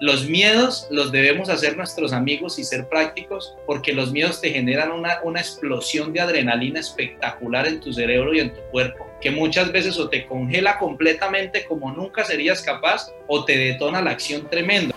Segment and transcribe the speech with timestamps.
[0.00, 4.92] Los miedos los debemos hacer nuestros amigos y ser prácticos porque los miedos te generan
[4.92, 9.72] una, una explosión de adrenalina espectacular en tu cerebro y en tu cuerpo que muchas
[9.72, 14.94] veces o te congela completamente como nunca serías capaz o te detona la acción tremenda.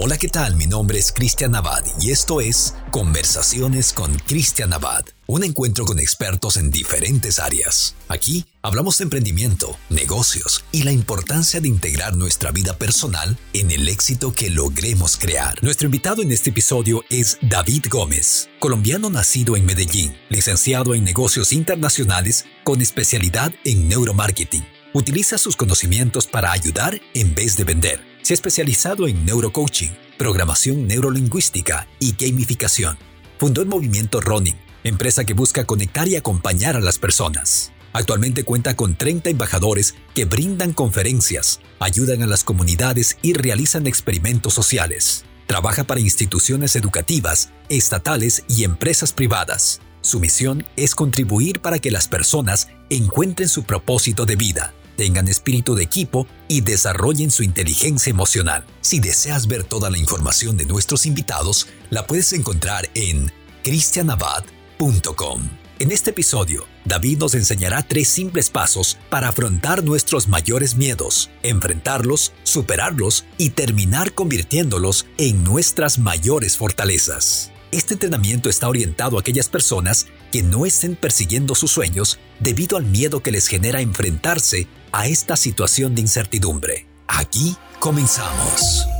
[0.00, 0.54] Hola, ¿qué tal?
[0.54, 5.98] Mi nombre es Cristian Abad y esto es Conversaciones con Cristian Abad, un encuentro con
[5.98, 7.96] expertos en diferentes áreas.
[8.06, 13.88] Aquí hablamos de emprendimiento, negocios y la importancia de integrar nuestra vida personal en el
[13.88, 15.60] éxito que logremos crear.
[15.64, 21.52] Nuestro invitado en este episodio es David Gómez, colombiano nacido en Medellín, licenciado en negocios
[21.52, 24.64] internacionales con especialidad en neuromarketing.
[24.94, 30.86] Utiliza sus conocimientos para ayudar en vez de vender se ha especializado en neurocoaching, programación
[30.86, 32.98] neurolingüística y gamificación.
[33.38, 37.72] Fundó el movimiento Ronin, empresa que busca conectar y acompañar a las personas.
[37.92, 44.54] Actualmente cuenta con 30 embajadores que brindan conferencias, ayudan a las comunidades y realizan experimentos
[44.54, 45.24] sociales.
[45.46, 49.80] Trabaja para instituciones educativas, estatales y empresas privadas.
[50.02, 55.76] Su misión es contribuir para que las personas encuentren su propósito de vida tengan espíritu
[55.76, 58.66] de equipo y desarrollen su inteligencia emocional.
[58.80, 63.32] Si deseas ver toda la información de nuestros invitados, la puedes encontrar en
[63.62, 65.48] cristianabad.com.
[65.78, 72.32] En este episodio, David nos enseñará tres simples pasos para afrontar nuestros mayores miedos, enfrentarlos,
[72.42, 77.52] superarlos y terminar convirtiéndolos en nuestras mayores fortalezas.
[77.70, 82.84] Este entrenamiento está orientado a aquellas personas que no estén persiguiendo sus sueños debido al
[82.84, 86.86] miedo que les genera enfrentarse a esta situación de incertidumbre.
[87.06, 88.97] Aquí comenzamos.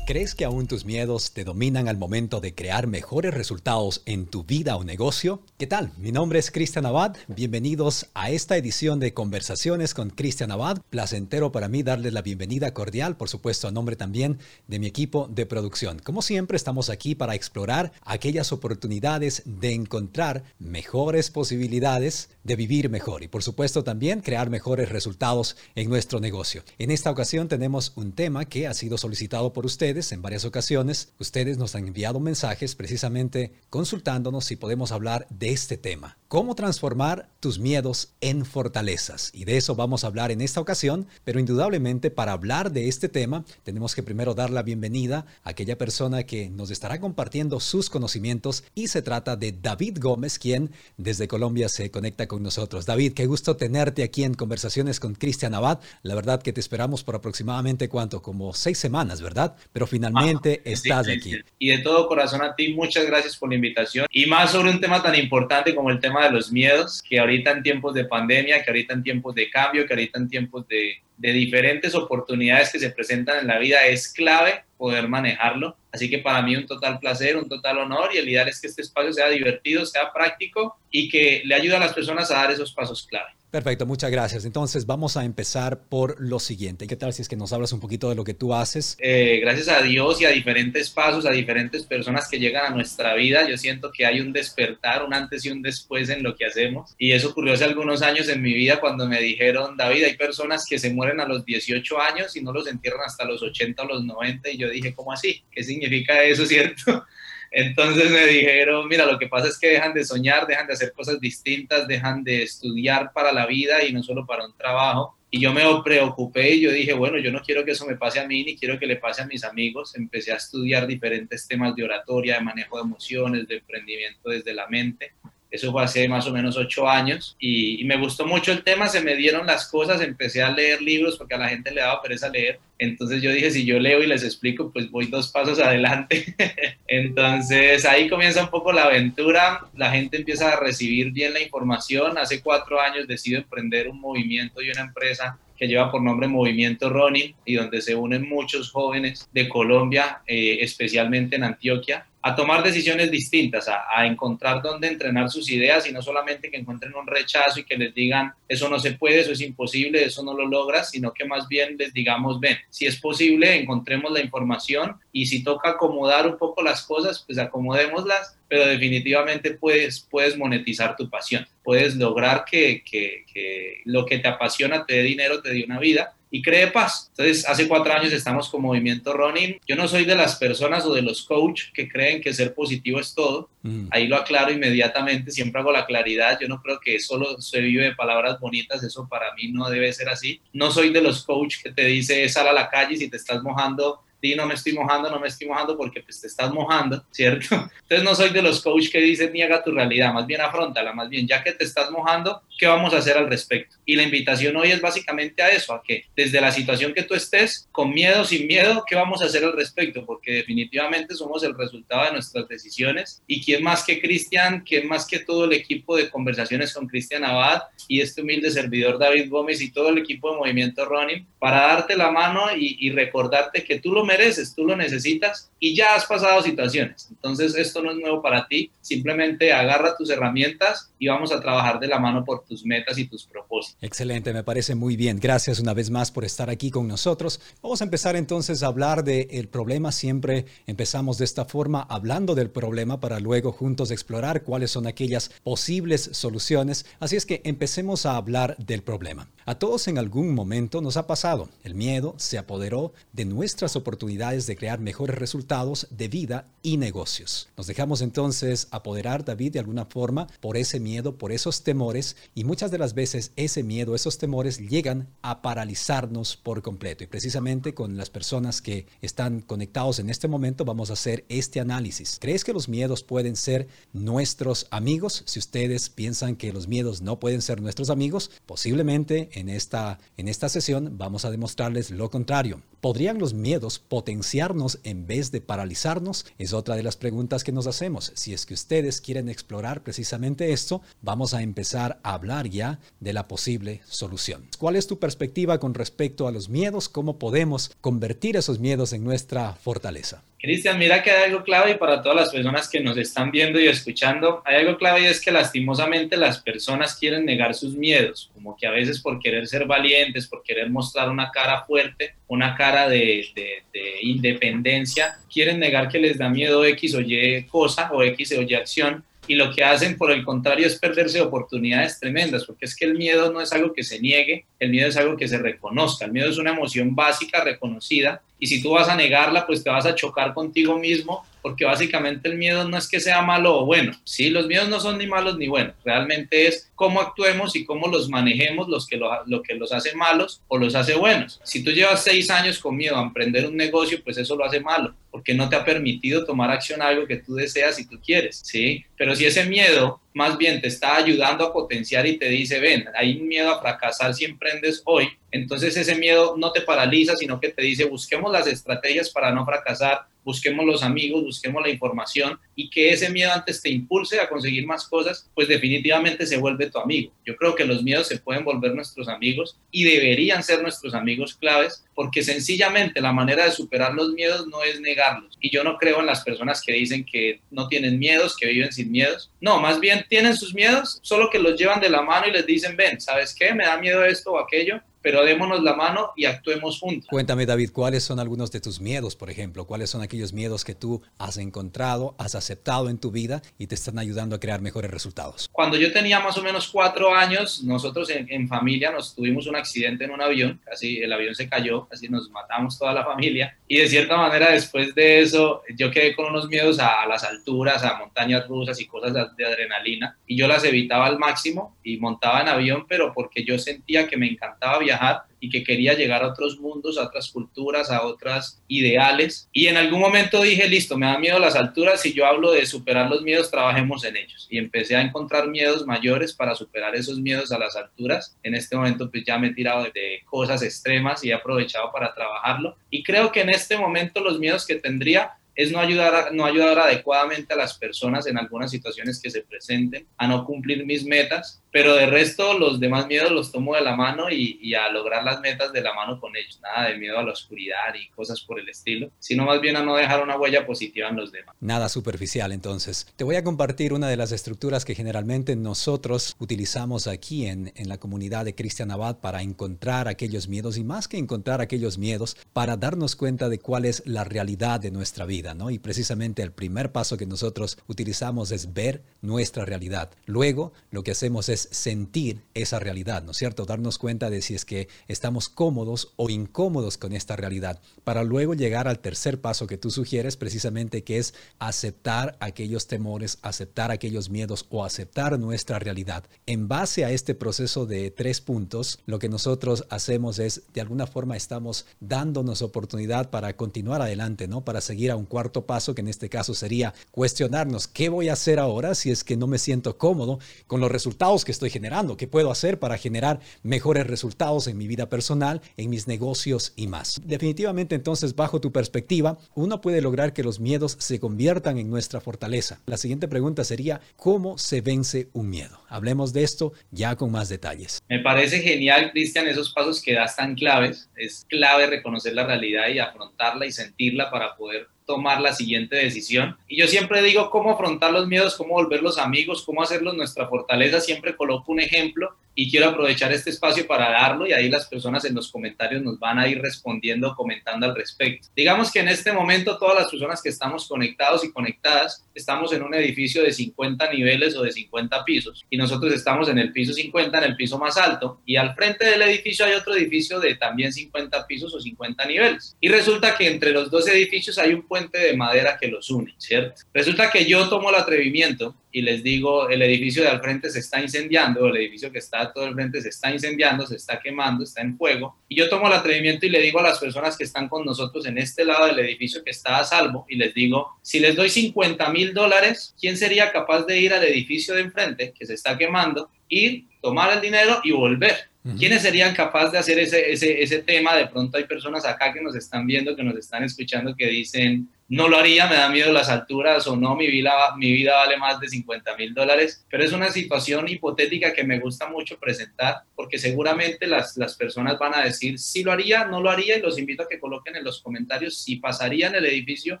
[0.10, 4.42] ¿Crees que aún tus miedos te dominan al momento de crear mejores resultados en tu
[4.42, 5.40] vida o negocio?
[5.56, 5.92] ¿Qué tal?
[5.98, 7.16] Mi nombre es Cristian Abad.
[7.28, 10.78] Bienvenidos a esta edición de Conversaciones con Cristian Abad.
[10.90, 15.28] Placentero para mí darles la bienvenida cordial, por supuesto, a nombre también de mi equipo
[15.32, 16.00] de producción.
[16.00, 23.22] Como siempre, estamos aquí para explorar aquellas oportunidades de encontrar mejores posibilidades de vivir mejor
[23.22, 26.64] y, por supuesto, también crear mejores resultados en nuestro negocio.
[26.78, 31.12] En esta ocasión tenemos un tema que ha sido solicitado por ustedes en varias ocasiones,
[31.18, 36.16] ustedes nos han enviado mensajes precisamente consultándonos si podemos hablar de este tema.
[36.28, 39.30] Cómo transformar tus miedos en fortalezas.
[39.34, 43.08] Y de eso vamos a hablar en esta ocasión, pero indudablemente para hablar de este
[43.08, 47.90] tema tenemos que primero dar la bienvenida a aquella persona que nos estará compartiendo sus
[47.90, 52.86] conocimientos y se trata de David Gómez, quien desde Colombia se conecta con nosotros.
[52.86, 55.80] David, qué gusto tenerte aquí en Conversaciones con Cristian Abad.
[56.02, 59.56] La verdad que te esperamos por aproximadamente cuánto, como seis semanas, ¿verdad?
[59.86, 61.36] Finalmente estás aquí.
[61.58, 64.06] Y de todo corazón a ti, muchas gracias por la invitación.
[64.10, 67.52] Y más sobre un tema tan importante como el tema de los miedos, que ahorita
[67.52, 71.00] en tiempos de pandemia, que ahorita en tiempos de cambio, que ahorita en tiempos de,
[71.20, 75.76] de diferentes oportunidades que se presentan en la vida, es clave poder manejarlo.
[75.92, 78.68] Así que para mí un total placer, un total honor y el ideal es que
[78.68, 82.50] este espacio sea divertido, sea práctico y que le ayude a las personas a dar
[82.50, 83.30] esos pasos clave.
[83.50, 84.44] Perfecto, muchas gracias.
[84.44, 86.86] Entonces vamos a empezar por lo siguiente.
[86.86, 88.96] ¿Qué tal si es que nos hablas un poquito de lo que tú haces?
[89.00, 93.14] Eh, gracias a Dios y a diferentes pasos, a diferentes personas que llegan a nuestra
[93.14, 96.46] vida, yo siento que hay un despertar, un antes y un después en lo que
[96.46, 96.94] hacemos.
[96.96, 100.64] Y eso ocurrió hace algunos años en mi vida cuando me dijeron, David, hay personas
[100.64, 103.86] que se mueren a los 18 años y no los entierran hasta los 80 o
[103.86, 104.50] los 90.
[104.50, 105.42] Y yo dije, ¿cómo así?
[105.50, 107.04] ¿Qué significa eso, cierto?
[107.50, 110.92] Entonces me dijeron, mira, lo que pasa es que dejan de soñar, dejan de hacer
[110.92, 115.16] cosas distintas, dejan de estudiar para la vida y no solo para un trabajo.
[115.32, 118.18] Y yo me preocupé y yo dije, bueno, yo no quiero que eso me pase
[118.18, 119.96] a mí ni quiero que le pase a mis amigos.
[119.96, 124.66] Empecé a estudiar diferentes temas de oratoria, de manejo de emociones, de emprendimiento desde la
[124.68, 125.12] mente.
[125.50, 129.00] Eso fue hace más o menos ocho años y, me gustó mucho el tema, se
[129.00, 132.28] me dieron las cosas, empecé a leer libros porque a la gente le daba pereza
[132.28, 132.60] leer.
[132.78, 136.34] Entonces yo dije, si yo leo y les explico, pues voy dos pasos adelante.
[136.86, 142.16] Entonces ahí comienza un poco la aventura, la gente empieza a recibir bien la información.
[142.16, 146.88] Hace cuatro años decido emprender un movimiento y una empresa que lleva por nombre Movimiento
[146.88, 152.62] Ronin y donde se unen muchos jóvenes de Colombia, eh, especialmente en Antioquia, a tomar
[152.62, 157.60] decisiones distintas, a, encontrar dónde entrenar sus ideas y no solamente que encuentren un rechazo
[157.60, 160.90] y que les digan eso no se puede, eso es imposible, eso no lo logras,
[160.90, 165.44] sino que más bien les digamos, ven, si es posible, encontremos la información y si
[165.44, 171.46] toca acomodar un poco las cosas, pues acomodémoslas, pero definitivamente puedes, puedes monetizar tu pasión,
[171.62, 175.78] puedes lograr que, que, que lo que te apasiona te dé dinero, te dé una
[175.78, 177.10] vida y cree paz.
[177.10, 179.58] Entonces, hace cuatro años estamos con Movimiento Running.
[179.66, 183.00] Yo no soy de las personas o de los coach que creen que ser positivo
[183.00, 183.50] es todo.
[183.62, 183.86] Mm.
[183.90, 186.38] Ahí lo aclaro inmediatamente, siempre hago la claridad.
[186.40, 189.92] Yo no creo que solo se vive de palabras bonitas, eso para mí no debe
[189.92, 190.40] ser así.
[190.52, 193.42] No soy de los coach que te dice sal a la calle si te estás
[193.42, 197.04] mojando di no me estoy mojando, no me estoy mojando porque pues te estás mojando,
[197.10, 197.54] ¿cierto?
[197.82, 201.08] Entonces no soy de los coaches que dicen niega tu realidad, más bien afrontala, más
[201.08, 203.76] bien ya que te estás mojando, ¿qué vamos a hacer al respecto?
[203.84, 207.14] Y la invitación hoy es básicamente a eso, a que desde la situación que tú
[207.14, 210.04] estés, con miedo, sin miedo, ¿qué vamos a hacer al respecto?
[210.04, 215.06] Porque definitivamente somos el resultado de nuestras decisiones y quién más que Cristian, quién más
[215.06, 219.60] que todo el equipo de conversaciones con Cristian Abad y este humilde servidor David Gómez
[219.60, 223.80] y todo el equipo de Movimiento Running para darte la mano y, y recordarte que
[223.80, 227.06] tú lo mereces, tú lo necesitas y ya has pasado situaciones.
[227.10, 231.78] Entonces esto no es nuevo para ti, simplemente agarra tus herramientas y vamos a trabajar
[231.78, 233.78] de la mano por tus metas y tus propósitos.
[233.80, 235.20] Excelente, me parece muy bien.
[235.20, 237.40] Gracias una vez más por estar aquí con nosotros.
[237.62, 239.92] Vamos a empezar entonces a hablar del problema.
[239.92, 245.30] Siempre empezamos de esta forma, hablando del problema para luego juntos explorar cuáles son aquellas
[245.44, 246.84] posibles soluciones.
[246.98, 249.28] Así es que empecemos a hablar del problema.
[249.46, 251.48] A todos en algún momento nos ha pasado.
[251.62, 257.48] El miedo se apoderó de nuestras oportunidades de crear mejores resultados de vida y negocios.
[257.56, 262.44] Nos dejamos entonces apoderar, David, de alguna forma por ese miedo, por esos temores y
[262.44, 267.04] muchas de las veces ese miedo, esos temores llegan a paralizarnos por completo.
[267.04, 271.60] Y precisamente con las personas que están conectados en este momento vamos a hacer este
[271.60, 272.18] análisis.
[272.20, 275.22] ¿Crees que los miedos pueden ser nuestros amigos?
[275.26, 280.28] Si ustedes piensan que los miedos no pueden ser nuestros amigos, posiblemente en esta, en
[280.28, 282.62] esta sesión vamos a demostrarles lo contrario.
[282.80, 286.24] ¿Podrían los miedos potenciarnos en vez de paralizarnos?
[286.38, 288.12] Es otra de las preguntas que nos hacemos.
[288.14, 293.12] Si es que ustedes quieren explorar precisamente esto, vamos a empezar a hablar ya de
[293.12, 294.46] la posible solución.
[294.58, 296.88] ¿Cuál es tu perspectiva con respecto a los miedos?
[296.88, 300.22] ¿Cómo podemos convertir esos miedos en nuestra fortaleza?
[300.40, 303.60] Cristian, mira que hay algo clave y para todas las personas que nos están viendo
[303.60, 308.30] y escuchando, hay algo clave y es que lastimosamente las personas quieren negar sus miedos,
[308.32, 312.56] como que a veces por querer ser valientes, por querer mostrar una cara fuerte, una
[312.56, 318.02] cara de, de independencia, quieren negar que les da miedo X o Y cosa o
[318.02, 319.04] X o Y acción.
[319.26, 322.94] Y lo que hacen por el contrario es perderse oportunidades tremendas, porque es que el
[322.94, 326.12] miedo no es algo que se niegue, el miedo es algo que se reconozca, el
[326.12, 329.86] miedo es una emoción básica reconocida y si tú vas a negarla, pues te vas
[329.86, 333.92] a chocar contigo mismo, porque básicamente el miedo no es que sea malo o bueno,
[334.04, 337.88] sí, los miedos no son ni malos ni buenos, realmente es cómo actuemos y cómo
[337.88, 341.40] los manejemos los que lo, lo que los hace malos o los hace buenos.
[341.44, 344.60] Si tú llevas seis años con miedo a emprender un negocio, pues eso lo hace
[344.60, 348.00] malo, porque no te ha permitido tomar acción a algo que tú deseas y tú
[348.04, 348.84] quieres, ¿sí?
[348.96, 352.86] Pero si ese miedo más bien te está ayudando a potenciar y te dice, ven,
[352.96, 357.40] hay un miedo a fracasar si emprendes hoy, entonces ese miedo no te paraliza, sino
[357.40, 362.38] que te dice, busquemos las estrategias para no fracasar, busquemos los amigos, busquemos la información
[362.54, 366.70] y que ese miedo antes te impulse a conseguir más cosas, pues definitivamente se vuelve
[366.70, 367.12] tu amigo.
[367.24, 371.34] Yo creo que los miedos se pueden volver nuestros amigos y deberían ser nuestros amigos
[371.34, 375.36] claves porque sencillamente la manera de superar los miedos no es negarlos.
[375.40, 378.72] Y yo no creo en las personas que dicen que no tienen miedos, que viven
[378.72, 379.30] sin miedos.
[379.40, 382.46] No, más bien tienen sus miedos, solo que los llevan de la mano y les
[382.46, 383.54] dicen, ven, ¿sabes qué?
[383.54, 387.08] Me da miedo esto o aquello pero démonos la mano y actuemos juntos.
[387.08, 389.66] Cuéntame, David, ¿cuáles son algunos de tus miedos, por ejemplo?
[389.66, 393.74] ¿Cuáles son aquellos miedos que tú has encontrado, has aceptado en tu vida y te
[393.74, 395.48] están ayudando a crear mejores resultados?
[395.52, 400.04] Cuando yo tenía más o menos cuatro años, nosotros en, familia nos tuvimos un accidente
[400.04, 403.56] en un avión, casi el avión se cayó, casi nos matamos toda la familia.
[403.68, 407.22] Y de cierta manera, después de eso, yo quedé con unos miedos a, a las
[407.24, 410.18] alturas, a montañas rusas y cosas de adrenalina.
[410.26, 414.16] Y yo las evitaba al máximo y montaba en avión, pero porque yo sentía que
[414.16, 418.02] me encantaba viajar viajar y que quería llegar a otros mundos, a otras culturas, a
[418.02, 419.48] otras ideales.
[419.52, 422.66] Y en algún momento dije, listo, me da miedo las alturas, si yo hablo de
[422.66, 424.46] superar los miedos, trabajemos en ellos.
[424.50, 428.36] Y empecé a encontrar miedos mayores para superar esos miedos a las alturas.
[428.42, 432.14] En este momento pues ya me he tirado de cosas extremas y he aprovechado para
[432.14, 432.76] trabajarlo.
[432.90, 436.78] Y creo que en este momento los miedos que tendría es no ayudar, no ayudar
[436.78, 441.62] adecuadamente a las personas en algunas situaciones que se presenten, a no cumplir mis metas,
[441.72, 445.40] pero de resto los demás miedos los tomo de la mano y, a lograr las
[445.40, 446.60] metas de la mano con ellos.
[446.62, 449.82] Nada de miedo a la oscuridad y cosas por el estilo, sino más bien a
[449.82, 451.56] no dejar una huella positiva en los demás.
[451.60, 453.06] Nada superficial entonces.
[453.16, 457.88] Te voy a compartir una de las estructuras que generalmente nosotros utilizamos aquí en, en
[457.88, 462.36] la comunidad de Cristian Abad para encontrar aquellos miedos y más que encontrar aquellos miedos,
[462.52, 465.54] para darnos cuenta de cuál es la realidad de nuestra vida.
[465.70, 470.10] Y precisamente el primer paso que nosotros utilizamos es ver nuestra realidad.
[470.26, 473.64] Luego, lo que hacemos es es sentir esa realidad, ¿no es cierto?
[473.64, 478.54] Darnos cuenta de si es que estamos cómodos o incómodos con esta realidad, para luego
[478.54, 484.30] llegar al tercer paso que tú sugieres, precisamente que es aceptar aquellos temores, aceptar aquellos
[484.30, 486.24] miedos o aceptar nuestra realidad.
[486.46, 491.06] En base a este proceso de tres puntos, lo que nosotros hacemos es, de alguna
[491.06, 494.64] forma, estamos dándonos oportunidad para continuar adelante, ¿no?
[494.64, 498.34] Para seguir a un cuarto paso, que en este caso sería cuestionarnos qué voy a
[498.34, 502.16] hacer ahora si es que no me siento cómodo con los resultados que estoy generando,
[502.16, 506.86] qué puedo hacer para generar mejores resultados en mi vida personal, en mis negocios y
[506.86, 507.20] más.
[507.24, 512.20] Definitivamente entonces, bajo tu perspectiva, uno puede lograr que los miedos se conviertan en nuestra
[512.20, 512.80] fortaleza.
[512.86, 515.80] La siguiente pregunta sería, ¿cómo se vence un miedo?
[515.88, 518.00] Hablemos de esto ya con más detalles.
[518.08, 521.08] Me parece genial, Cristian, esos pasos que das tan claves.
[521.16, 526.56] Es clave reconocer la realidad y afrontarla y sentirla para poder tomar la siguiente decisión.
[526.68, 531.00] Y yo siempre digo cómo afrontar los miedos, cómo volverlos amigos, cómo hacerlos nuestra fortaleza.
[531.00, 535.24] Siempre coloco un ejemplo y quiero aprovechar este espacio para darlo y ahí las personas
[535.24, 538.48] en los comentarios nos van a ir respondiendo, comentando al respecto.
[538.54, 542.82] Digamos que en este momento todas las personas que estamos conectados y conectadas estamos en
[542.82, 546.92] un edificio de 50 niveles o de 50 pisos y nosotros estamos en el piso
[546.92, 550.56] 50, en el piso más alto y al frente del edificio hay otro edificio de
[550.56, 552.76] también 50 pisos o 50 niveles.
[552.80, 556.34] Y resulta que entre los dos edificios hay un puente de madera que los une,
[556.38, 556.82] ¿cierto?
[556.92, 560.80] Resulta que yo tomo el atrevimiento y les digo, el edificio de al frente se
[560.80, 564.64] está incendiando, el edificio que está todo al frente se está incendiando, se está quemando,
[564.64, 567.44] está en fuego, y yo tomo el atrevimiento y le digo a las personas que
[567.44, 570.98] están con nosotros en este lado del edificio que está a salvo, y les digo,
[571.02, 575.32] si les doy 50 mil dólares, ¿quién sería capaz de ir al edificio de enfrente
[575.38, 578.50] que se está quemando, ir, tomar el dinero y volver?
[578.78, 581.16] ¿Quiénes serían capaces de hacer ese, ese, ese tema?
[581.16, 584.86] De pronto hay personas acá que nos están viendo, que nos están escuchando, que dicen,
[585.10, 588.36] no lo haría, me da miedo las alturas o no, mi vida, mi vida vale
[588.36, 593.02] más de 50 mil dólares, pero es una situación hipotética que me gusta mucho presentar
[593.16, 596.80] porque seguramente las, las personas van a decir si lo haría, no lo haría y
[596.80, 600.00] los invito a que coloquen en los comentarios si pasarían el edificio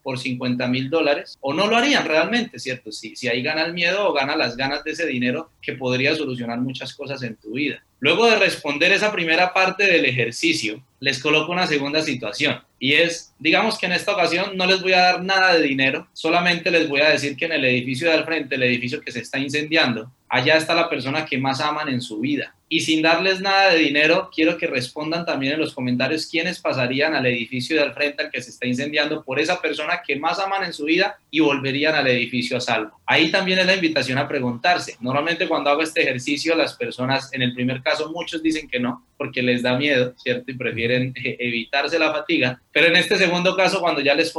[0.00, 2.92] por 50 mil dólares o no lo harían realmente, ¿cierto?
[2.92, 6.14] Si, si ahí gana el miedo o gana las ganas de ese dinero que podría
[6.14, 7.82] solucionar muchas cosas en tu vida.
[8.04, 13.32] Luego de responder esa primera parte del ejercicio, les coloco una segunda situación y es,
[13.38, 16.86] digamos que en esta ocasión no les voy a dar nada de dinero, solamente les
[16.86, 19.38] voy a decir que en el edificio de al frente, el edificio que se está
[19.38, 22.53] incendiando, allá está la persona que más aman en su vida.
[22.68, 27.14] Y sin darles nada de dinero, quiero que respondan también en los comentarios quiénes pasarían
[27.14, 30.38] al edificio de al frente al que se está incendiando por esa persona que más
[30.38, 33.00] aman en su vida y volverían al edificio a salvo.
[33.06, 34.96] Ahí también es la invitación a preguntarse.
[35.00, 39.06] Normalmente cuando hago este ejercicio, las personas, en el primer caso, muchos dicen que no,
[39.16, 40.50] porque les da miedo, ¿cierto?
[40.50, 42.60] Y prefieren evitarse la fatiga.
[42.72, 44.32] Pero en este segundo caso, cuando ya les,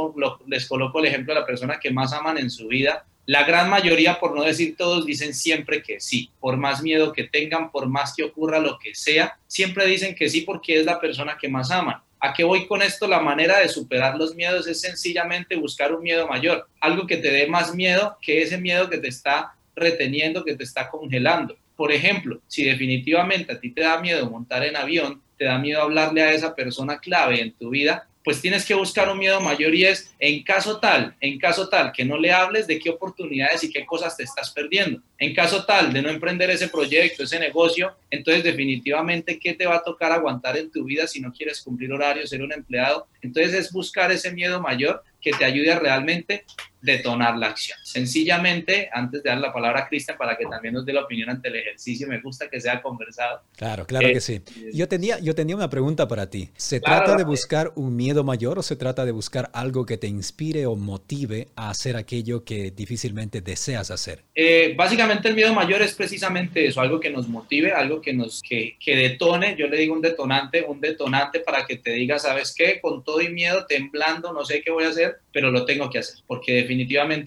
[0.46, 3.68] les coloco el ejemplo de la persona que más aman en su vida, la gran
[3.68, 7.88] mayoría, por no decir todos, dicen siempre que sí, por más miedo que tengan, por
[7.88, 11.48] más que ocurra lo que sea, siempre dicen que sí porque es la persona que
[11.48, 12.00] más aman.
[12.20, 13.08] ¿A qué voy con esto?
[13.08, 17.32] La manera de superar los miedos es sencillamente buscar un miedo mayor, algo que te
[17.32, 21.56] dé más miedo que ese miedo que te está reteniendo, que te está congelando.
[21.74, 25.82] Por ejemplo, si definitivamente a ti te da miedo montar en avión, te da miedo
[25.82, 29.72] hablarle a esa persona clave en tu vida, pues tienes que buscar un miedo mayor
[29.72, 33.62] y es en caso tal, en caso tal que no le hables de qué oportunidades
[33.62, 35.00] y qué cosas te estás perdiendo.
[35.16, 39.76] En caso tal de no emprender ese proyecto, ese negocio, entonces definitivamente qué te va
[39.76, 43.06] a tocar aguantar en tu vida si no quieres cumplir horarios, ser un empleado.
[43.22, 46.44] Entonces es buscar ese miedo mayor que te ayude realmente
[46.86, 47.78] detonar la acción.
[47.82, 51.28] Sencillamente, antes de dar la palabra a Cristian para que también nos dé la opinión
[51.28, 53.42] ante el ejercicio, me gusta que sea conversado.
[53.56, 54.40] Claro, claro que eh, sí.
[54.72, 56.48] Yo tenía, yo tenía una pregunta para ti.
[56.56, 60.06] ¿Se trata de buscar un miedo mayor o se trata de buscar algo que te
[60.06, 64.22] inspire o motive a hacer aquello que difícilmente deseas hacer?
[64.34, 68.42] Eh, básicamente el miedo mayor es precisamente eso, algo que nos motive, algo que nos
[68.42, 69.56] que, que detone.
[69.58, 72.80] Yo le digo un detonante, un detonante para que te diga, ¿sabes qué?
[72.80, 75.98] Con todo y miedo, temblando, no sé qué voy a hacer, pero lo tengo que
[75.98, 76.75] hacer, porque definitivamente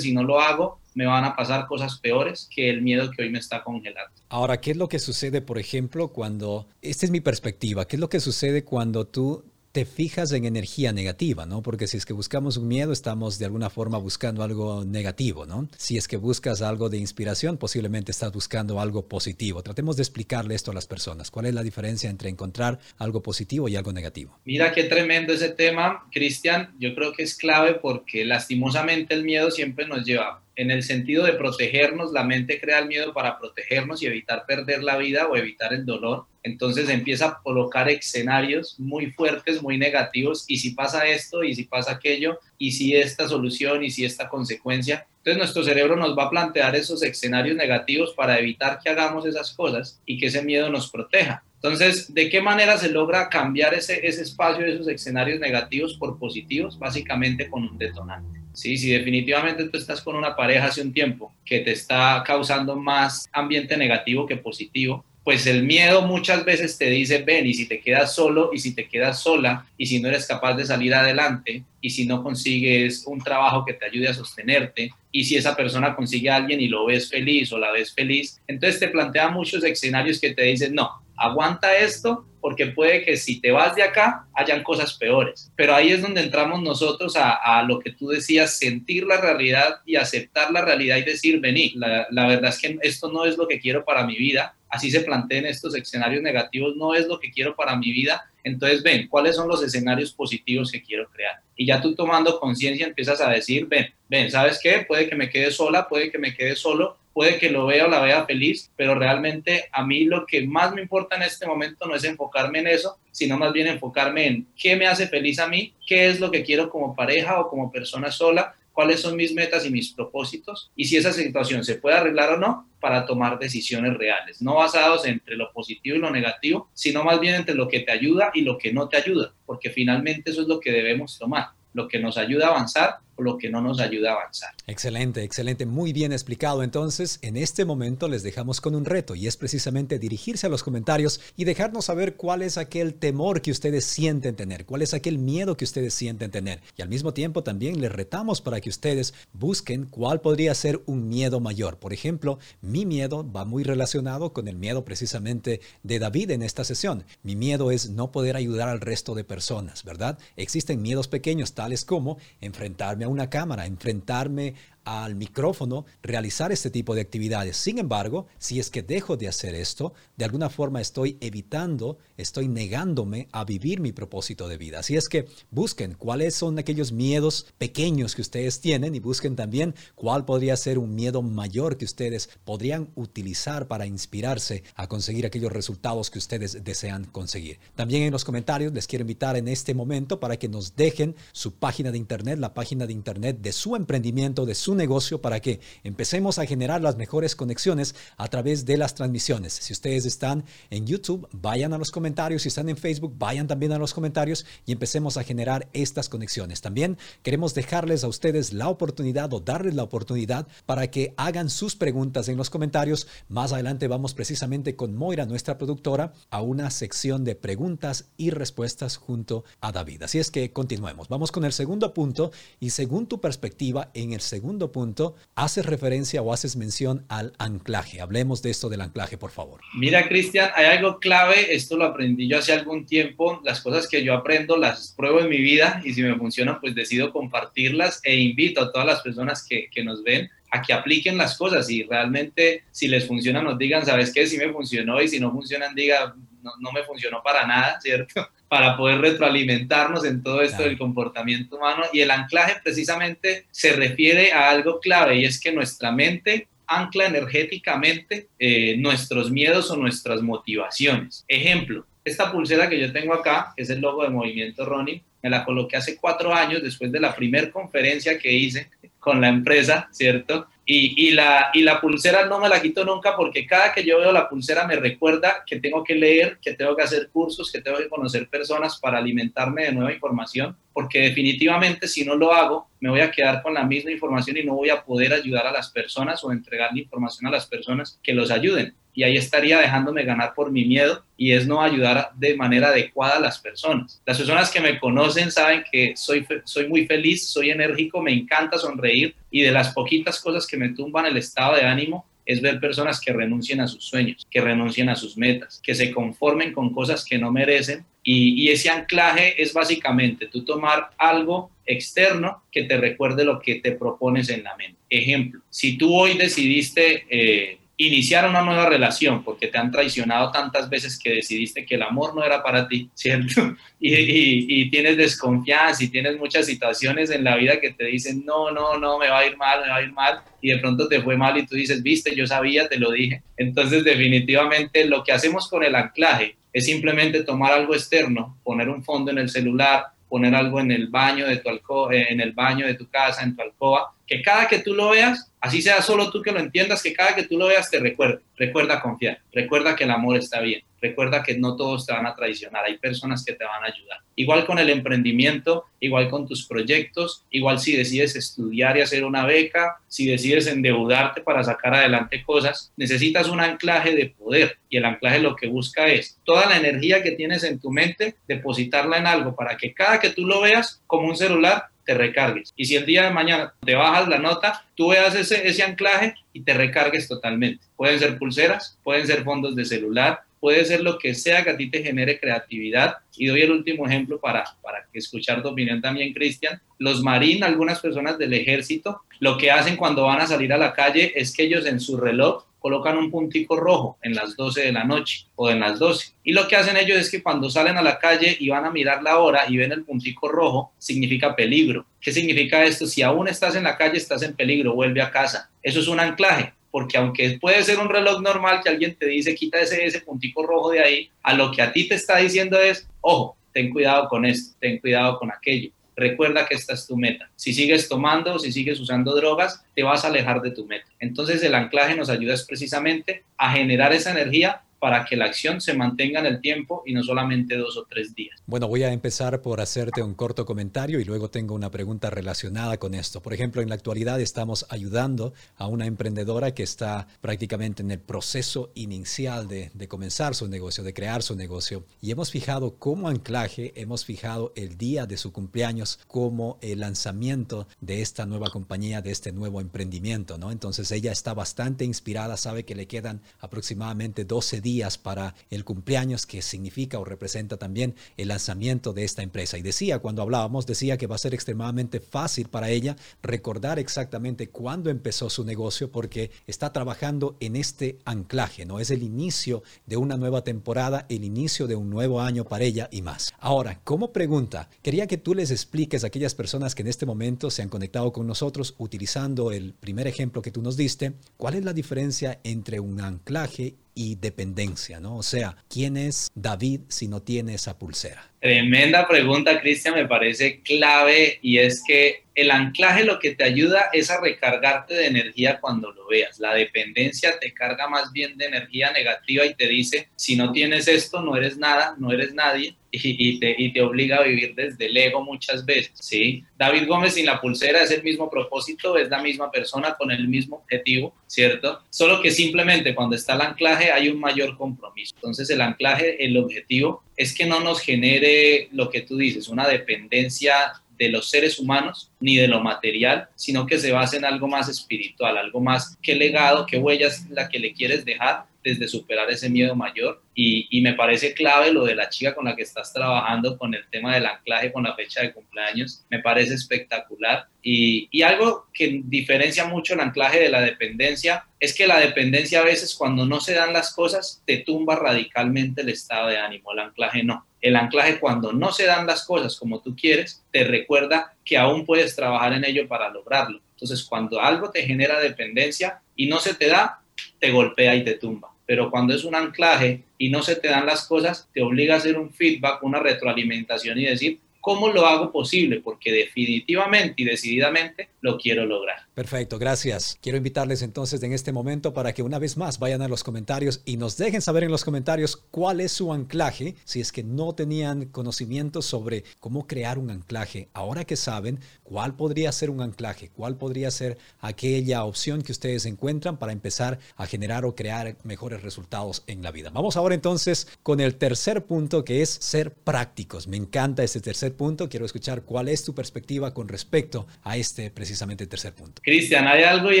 [0.00, 3.30] si no lo hago, me van a pasar cosas peores que el miedo que hoy
[3.30, 4.12] me está congelando.
[4.28, 8.00] Ahora, ¿qué es lo que sucede, por ejemplo, cuando, esta es mi perspectiva, qué es
[8.00, 11.62] lo que sucede cuando tú te fijas en energía negativa, ¿no?
[11.62, 15.68] Porque si es que buscamos un miedo, estamos de alguna forma buscando algo negativo, ¿no?
[15.76, 19.62] Si es que buscas algo de inspiración, posiblemente estás buscando algo positivo.
[19.62, 21.30] Tratemos de explicarle esto a las personas.
[21.30, 24.40] ¿Cuál es la diferencia entre encontrar algo positivo y algo negativo?
[24.44, 26.74] Mira qué tremendo ese tema, Cristian.
[26.80, 31.24] Yo creo que es clave porque lastimosamente el miedo siempre nos lleva en el sentido
[31.24, 35.36] de protegernos, la mente crea el miedo para protegernos y evitar perder la vida o
[35.36, 36.26] evitar el dolor.
[36.42, 41.64] Entonces empieza a colocar escenarios muy fuertes, muy negativos, y si pasa esto, y si
[41.64, 45.06] pasa aquello, y si esta solución, y si esta consecuencia.
[45.18, 49.52] Entonces nuestro cerebro nos va a plantear esos escenarios negativos para evitar que hagamos esas
[49.52, 51.44] cosas y que ese miedo nos proteja.
[51.62, 56.18] Entonces, ¿de qué manera se logra cambiar ese, ese espacio de esos escenarios negativos por
[56.18, 56.78] positivos?
[56.78, 58.39] Básicamente con un detonante.
[58.52, 62.76] Sí, si definitivamente tú estás con una pareja hace un tiempo que te está causando
[62.76, 67.66] más ambiente negativo que positivo, pues el miedo muchas veces te dice, ven, y si
[67.66, 70.94] te quedas solo, y si te quedas sola, y si no eres capaz de salir
[70.94, 75.54] adelante, y si no consigues un trabajo que te ayude a sostenerte, y si esa
[75.54, 79.28] persona consigue a alguien y lo ves feliz o la ves feliz, entonces te plantea
[79.28, 80.90] muchos escenarios que te dicen, no,
[81.20, 85.52] aguanta esto porque puede que si te vas de acá hayan cosas peores.
[85.56, 89.96] Pero ahí es donde entramos nosotros a, lo que tú decías, sentir la realidad y
[89.96, 93.60] aceptar la realidad y decir, vení, la, verdad es que esto no es lo que
[93.60, 97.54] quiero para mi vida, así se planteen estos escenarios negativos, no es lo que quiero
[97.54, 101.40] para mi vida, entonces ven, ¿cuáles son los escenarios positivos que quiero crear?
[101.56, 104.86] Y ya tú tomando conciencia empiezas a decir, ven, ven, ¿sabes qué?
[104.88, 107.88] Puede que me quede sola, puede que me quede solo, puede que lo vea o
[107.88, 111.86] la vea feliz, pero realmente a mí lo que más me importa en este momento
[111.86, 115.48] no es enfocarme en eso, sino más bien enfocarme en qué me hace feliz a
[115.48, 119.34] mí, qué es lo que quiero como pareja o como persona sola, cuáles son mis
[119.34, 123.38] metas y mis propósitos y si esa situación se puede arreglar o no para tomar
[123.38, 127.68] decisiones reales, no basados entre lo positivo y lo negativo, sino más bien entre lo
[127.68, 130.72] que te ayuda y lo que no te ayuda, porque finalmente eso es lo que
[130.72, 134.50] debemos tomar, lo que nos ayuda a avanzar lo que no nos ayuda a avanzar.
[134.66, 136.62] Excelente, excelente, muy bien explicado.
[136.62, 140.62] Entonces, en este momento les dejamos con un reto y es precisamente dirigirse a los
[140.62, 145.18] comentarios y dejarnos saber cuál es aquel temor que ustedes sienten tener, cuál es aquel
[145.18, 146.60] miedo que ustedes sienten tener.
[146.76, 151.08] Y al mismo tiempo también les retamos para que ustedes busquen cuál podría ser un
[151.08, 151.78] miedo mayor.
[151.78, 156.64] Por ejemplo, mi miedo va muy relacionado con el miedo precisamente de David en esta
[156.64, 157.04] sesión.
[157.22, 160.18] Mi miedo es no poder ayudar al resto de personas, ¿verdad?
[160.36, 166.94] Existen miedos pequeños tales como enfrentarme a una cámara, enfrentarme al micrófono realizar este tipo
[166.94, 167.56] de actividades.
[167.56, 172.48] Sin embargo, si es que dejo de hacer esto, de alguna forma estoy evitando, estoy
[172.48, 174.80] negándome a vivir mi propósito de vida.
[174.80, 179.74] Así es que busquen cuáles son aquellos miedos pequeños que ustedes tienen y busquen también
[179.94, 185.52] cuál podría ser un miedo mayor que ustedes podrían utilizar para inspirarse a conseguir aquellos
[185.52, 187.58] resultados que ustedes desean conseguir.
[187.74, 191.54] También en los comentarios les quiero invitar en este momento para que nos dejen su
[191.54, 195.60] página de internet, la página de internet de su emprendimiento, de su negocio para que
[195.84, 199.52] empecemos a generar las mejores conexiones a través de las transmisiones.
[199.52, 202.42] Si ustedes están en YouTube, vayan a los comentarios.
[202.42, 206.60] Si están en Facebook, vayan también a los comentarios y empecemos a generar estas conexiones.
[206.60, 211.76] También queremos dejarles a ustedes la oportunidad o darles la oportunidad para que hagan sus
[211.76, 213.06] preguntas en los comentarios.
[213.28, 218.96] Más adelante vamos precisamente con Moira, nuestra productora, a una sección de preguntas y respuestas
[218.96, 220.02] junto a David.
[220.02, 221.08] Así es que continuemos.
[221.08, 226.22] Vamos con el segundo punto y según tu perspectiva, en el segundo punto, haces referencia
[226.22, 228.00] o haces mención al anclaje.
[228.00, 229.60] Hablemos de esto del anclaje, por favor.
[229.74, 234.04] Mira, Cristian, hay algo clave, esto lo aprendí yo hace algún tiempo, las cosas que
[234.04, 238.16] yo aprendo las pruebo en mi vida y si me funcionan, pues decido compartirlas e
[238.16, 241.84] invito a todas las personas que, que nos ven a que apliquen las cosas y
[241.84, 244.26] realmente si les funciona nos digan, ¿sabes qué?
[244.26, 248.28] Si me funcionó y si no funcionan, diga, no, no me funcionó para nada, ¿cierto?
[248.50, 251.84] Para poder retroalimentarnos en todo esto del comportamiento humano.
[251.92, 257.06] Y el anclaje precisamente se refiere a algo clave y es que nuestra mente ancla
[257.06, 261.24] energéticamente eh, nuestros miedos o nuestras motivaciones.
[261.26, 265.30] Ejemplo, esta pulsera que yo tengo acá, que es el logo de Movimiento Ronnie, me
[265.30, 269.88] la coloqué hace cuatro años después de la primera conferencia que hice con la empresa,
[269.92, 270.46] ¿cierto?
[270.72, 274.12] Y, la, y la pulsera no me la quito nunca porque cada que yo veo
[274.12, 277.78] la pulsera me recuerda que tengo que leer, que tengo que hacer cursos, que tengo
[277.78, 282.88] que conocer personas para alimentarme de nueva información, porque definitivamente si no lo hago, me
[282.88, 285.70] voy a quedar con la misma información y no voy a poder ayudar a las
[285.72, 290.04] personas o entregar la información a las personas que los ayuden y ahí estaría dejándome
[290.04, 294.00] ganar por mi miedo y es no ayudar de manera adecuada a las personas.
[294.06, 298.58] Las personas que me conocen saben que soy, soy muy feliz, soy enérgico, me encanta
[298.58, 302.60] sonreír y de las poquitas cosas que me tumban el estado de ánimo es ver
[302.60, 306.72] personas que renuncien a sus sueños, que renuncien a sus metas, que se conformen con
[306.72, 307.84] cosas que no merecen.
[308.02, 313.72] Y, ese anclaje es básicamente tú tomar algo externo que te recuerde lo que te
[313.72, 314.78] propones en la mente.
[314.88, 317.04] Ejemplo, si tú hoy decidiste...
[317.10, 321.82] Eh, iniciar una nueva relación porque te han traicionado tantas veces que decidiste que el
[321.82, 323.56] amor no era para ti, ¿cierto?
[323.82, 328.78] Y, tienes desconfianza y tienes muchas situaciones en la vida que te dicen, no, no,
[328.78, 331.00] no, me va a ir mal, me va a ir mal, y de pronto te
[331.00, 333.22] fue mal y tú dices, viste, yo sabía, te lo dije.
[333.38, 338.84] Entonces, definitivamente, lo que hacemos con el anclaje es simplemente tomar algo externo, poner un
[338.84, 342.66] fondo en el celular, poner algo en el baño de tu alcoba, en el baño
[342.66, 346.10] de tu casa, en tu alcoba, que cada que tú lo veas, así sea solo
[346.10, 349.76] tú que lo entiendas, que cada que tú lo veas te recuerde, recuerda confiar, recuerda
[349.76, 353.24] que el amor está bien, recuerda que no todos te van a traicionar, hay personas
[353.24, 354.00] que te van a ayudar.
[354.16, 359.24] Igual con el emprendimiento, igual con tus proyectos, igual si decides estudiar y hacer una
[359.24, 364.84] beca, si decides endeudarte para sacar adelante cosas, necesitas un anclaje de poder y el
[364.86, 369.06] anclaje lo que busca es toda la energía que tienes en tu mente, depositarla en
[369.06, 372.52] algo para que cada que tú lo veas como un celular, te recargues.
[372.54, 376.14] Y si el día de mañana te bajas la nota, tú veas ese, ese anclaje
[376.32, 377.64] y te recargues totalmente.
[377.74, 381.56] Pueden ser pulseras, pueden ser fondos de celular, puede ser lo que sea que a
[381.56, 382.98] ti te genere creatividad.
[383.16, 386.62] Y doy el último ejemplo para, para escuchar tu opinión también, Cristian.
[386.78, 390.72] Los marines, algunas personas del ejército, lo que hacen cuando van a salir a la
[390.72, 394.72] calle es que ellos en su reloj colocan un puntico rojo en las 12 de
[394.72, 396.12] la noche o en las 12.
[396.22, 398.70] Y lo que hacen ellos es que cuando salen a la calle y van a
[398.70, 401.86] mirar la hora y ven el puntico rojo, significa peligro.
[402.00, 402.86] ¿Qué significa esto?
[402.86, 405.50] Si aún estás en la calle, estás en peligro, vuelve a casa.
[405.62, 409.34] Eso es un anclaje porque aunque puede ser un reloj normal que alguien te dice
[409.34, 412.60] quita ese, ese puntico rojo de ahí, a lo que a ti te está diciendo
[412.60, 416.96] es, ojo, ten cuidado con esto, ten cuidado con aquello recuerda que esta es tu
[416.96, 417.30] meta.
[417.36, 420.86] Si sigues tomando, si sigues usando drogas, te vas a alejar de tu meta.
[420.98, 425.74] Entonces el anclaje nos ayuda precisamente a generar esa energía para que la acción se
[425.74, 428.42] mantenga en el tiempo y no solamente dos o tres días.
[428.46, 432.78] Bueno, voy a empezar por hacerte un corto comentario y luego tengo una pregunta relacionada
[432.78, 433.20] con esto.
[433.20, 438.00] Por ejemplo, en la actualidad estamos ayudando a una emprendedora que está prácticamente en el
[438.00, 441.84] proceso inicial de, comenzar su negocio, de crear su negocio.
[442.00, 447.68] Y hemos fijado como anclaje, hemos fijado el día de su cumpleaños como el lanzamiento
[447.80, 450.50] de esta nueva compañía, de este nuevo emprendimiento, ¿no?
[450.50, 454.69] Entonces ella está bastante inspirada, sabe que le quedan aproximadamente 12 días
[455.02, 459.58] para el cumpleaños que significa o representa también el lanzamiento de esta empresa.
[459.58, 464.48] Y decía, cuando hablábamos, decía que va a ser extremadamente fácil para ella recordar exactamente
[464.48, 468.78] cuándo empezó su negocio porque está trabajando en este anclaje, ¿no?
[468.78, 472.88] Es el inicio de una nueva temporada, el inicio de un nuevo año para ella
[472.92, 473.32] y más.
[473.38, 477.50] Ahora, como pregunta, quería que tú les expliques a aquellas personas que en este momento
[477.50, 481.64] se han conectado con nosotros utilizando el primer ejemplo que tú nos diste, ¿cuál es
[481.64, 485.18] la diferencia entre un anclaje y dependencia, ¿no?
[485.18, 488.32] O sea, ¿quién es David si no tiene esa pulsera?
[488.40, 493.90] Tremenda pregunta, Cristian, me parece clave y es que el anclaje lo que te ayuda
[493.92, 496.38] es a recargarte de energía cuando lo veas.
[496.38, 500.88] La dependencia te carga más bien de energía negativa y te dice, si no tienes
[500.88, 504.86] esto, no eres nada, no eres nadie y, te, y te obliga a vivir desde
[504.86, 506.44] el ego muchas veces, ¿sí?
[506.56, 510.26] David Gómez sin la pulsera es el mismo propósito, es la misma persona con el
[510.28, 511.82] mismo objetivo, ¿cierto?
[511.90, 515.14] Solo que simplemente cuando está el anclaje hay un mayor compromiso.
[515.16, 519.68] Entonces el anclaje, el objetivo es que no nos genere lo que tú dices, una
[519.68, 524.46] dependencia de los seres humanos ni de lo material, sino que se base en algo
[524.46, 529.30] más espiritual, algo más que legado, qué huellas la que le quieres dejar desde superar
[529.30, 530.22] ese miedo mayor.
[530.34, 533.86] Y, me parece clave lo de la chica con la que estás trabajando con el
[533.90, 536.04] tema del anclaje con la fecha de cumpleaños.
[536.08, 537.46] Me parece espectacular.
[537.62, 542.60] Y, y algo que diferencia mucho el anclaje de la dependencia es que la dependencia
[542.60, 546.72] a veces cuando no se dan las cosas te tumba radicalmente el estado de ánimo.
[546.72, 547.46] El anclaje no.
[547.60, 551.84] El anclaje cuando no se dan las cosas como tú quieres, te recuerda que aún
[551.84, 553.60] puedes trabajar en ello para lograrlo.
[553.72, 557.00] Entonces, cuando algo te genera dependencia y no se te da,
[557.38, 558.50] te golpea y te tumba.
[558.66, 561.98] Pero cuando es un anclaje y no se te dan las cosas, te obliga a
[561.98, 565.80] hacer un feedback, una retroalimentación y decir, ¿cómo lo hago posible?
[565.80, 568.98] Porque definitivamente y decididamente lo quiero lograr.
[569.14, 570.18] Perfecto, gracias.
[570.20, 573.82] Quiero invitarles entonces en este momento para que una vez más vayan a los comentarios
[573.84, 577.54] y nos dejen saber en los comentarios cuál es su anclaje, si es que no
[577.54, 580.68] tenían conocimiento sobre cómo crear un anclaje.
[580.72, 585.86] Ahora que saben, cuál podría ser un anclaje, cuál podría ser aquella opción que ustedes
[585.86, 589.70] encuentran para empezar a generar o crear mejores resultados en la vida.
[589.70, 593.48] Vamos ahora entonces con el tercer punto que es ser prácticos.
[593.48, 594.88] Me encanta este tercer punto.
[594.88, 599.00] Quiero escuchar cuál es tu perspectiva con respecto a este precisamente tercer punto.
[599.02, 600.00] Cristian, hay algo y